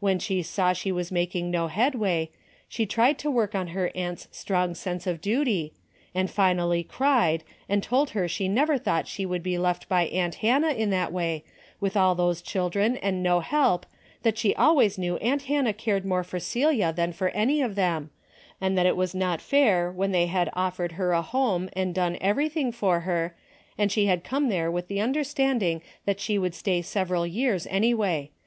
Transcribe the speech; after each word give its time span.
When 0.00 0.18
she 0.18 0.42
saw 0.42 0.74
she 0.74 0.92
was 0.92 1.10
making 1.10 1.50
no 1.50 1.68
headway, 1.68 2.28
she 2.68 2.84
tried 2.84 3.18
to 3.20 3.30
work 3.30 3.54
on 3.54 3.68
her 3.68 3.90
aunt's 3.94 4.28
strong 4.30 4.74
sense* 4.74 5.06
of 5.06 5.22
duty, 5.22 5.72
and 6.14 6.30
finally 6.30 6.84
cried, 6.84 7.42
and 7.70 7.82
told 7.82 8.10
her 8.10 8.28
she 8.28 8.48
never 8.48 8.76
thought 8.76 9.08
she 9.08 9.24
would 9.24 9.42
be 9.42 9.56
left 9.56 9.88
by 9.88 10.02
aunt 10.08 10.34
Hannah 10.44 10.72
in 10.74 10.90
that 10.90 11.10
way, 11.10 11.42
with 11.80 11.96
all 11.96 12.14
those 12.14 12.42
children 12.42 12.98
and 12.98 13.22
no 13.22 13.40
help, 13.40 13.86
that 14.24 14.36
she 14.36 14.54
always 14.54 14.98
knew 14.98 15.16
aunt 15.16 15.44
Hannah 15.44 15.72
cared 15.72 16.04
more 16.04 16.22
for 16.22 16.38
Celia 16.38 16.92
than 16.92 17.10
for 17.14 17.30
any 17.30 17.62
of 17.62 17.74
them, 17.74 18.10
and 18.60 18.76
that 18.76 18.84
it 18.84 18.94
was 18.94 19.14
not 19.14 19.40
fair 19.40 19.90
when 19.90 20.12
they 20.12 20.26
had 20.26 20.50
offered 20.52 20.92
her 21.00 21.12
a 21.12 21.22
home 21.22 21.70
and 21.72 21.94
done 21.94 22.18
every 22.20 22.50
thing 22.50 22.72
for 22.72 23.00
her, 23.08 23.34
and 23.78 23.90
she 23.90 24.04
had 24.04 24.22
come 24.22 24.50
there 24.50 24.70
with 24.70 24.88
the 24.88 25.00
understanding 25.00 25.80
that 26.04 26.20
she 26.20 26.36
would 26.38 26.54
stay 26.54 26.82
several 26.82 27.26
years 27.26 27.66
anyway. 27.68 28.30